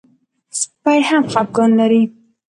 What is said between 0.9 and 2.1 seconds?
هم خپګان لري.